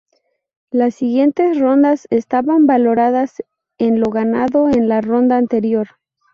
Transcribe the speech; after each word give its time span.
Las 0.71 0.95
siguientes 0.95 1.59
rondas 1.59 2.07
estaban 2.09 2.65
valoradas 2.65 3.43
en 3.77 3.99
lo 3.99 4.09
ganado 4.09 4.67
en 4.67 4.89
la 4.89 4.99
ronda 4.99 5.37
anterior. 5.37 5.89